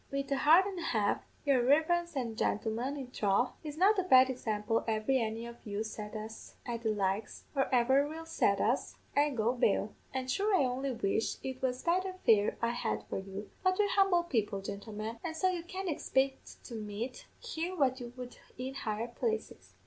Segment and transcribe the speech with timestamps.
[0.09, 4.03] "'Wid a heart an' a half, yer reverence an' gintlemen; in throth, it's not a
[4.03, 8.59] bad example ever any of you set us at the likes, or ever will set
[8.59, 9.93] us, I'll go bail.
[10.11, 13.89] An' sure I only wish it was betther fare I had for you; but we're
[13.89, 18.73] humble people, gintlemen, and so you can't expect to meet here what you would in
[18.73, 19.75] higher places.'